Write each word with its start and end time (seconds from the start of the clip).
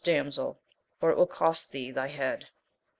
damsel, 0.03 0.59
for 0.99 1.11
it 1.11 1.15
will 1.15 1.27
cost 1.27 1.71
thee 1.71 1.91
thy 1.91 2.07
head. 2.07 2.47